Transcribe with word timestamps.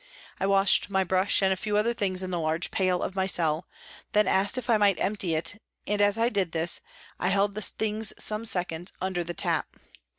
I 0.39 0.47
washed 0.47 0.89
my 0.89 1.03
brush 1.03 1.43
and 1.43 1.53
a 1.53 1.55
few 1.55 1.77
other 1.77 1.93
things 1.93 2.23
in 2.23 2.31
the 2.31 2.39
large 2.39 2.71
pail 2.71 3.03
of 3.03 3.13
my 3.15 3.27
cell, 3.27 3.67
then 4.13 4.27
asked 4.27 4.57
if 4.57 4.67
I 4.67 4.77
might 4.77 4.99
empty 4.99 5.35
it, 5.35 5.61
and, 5.85 6.01
as 6.01 6.17
I 6.17 6.27
did 6.27 6.53
this, 6.53 6.81
I 7.19 7.27
held 7.29 7.53
the 7.53 7.61
things 7.61 8.11
some 8.17 8.43
seconds 8.45 8.91
under 8.99 9.23
the 9.23 9.35
tap. 9.35 9.75